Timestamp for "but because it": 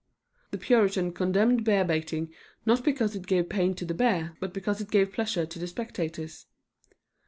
4.39-4.89